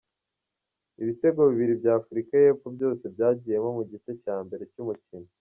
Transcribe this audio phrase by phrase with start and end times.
[1.01, 5.29] Ibitego bibiri bya Afurika y’Epfo byose byagiyemo mu gice cya mbere cy’umukino.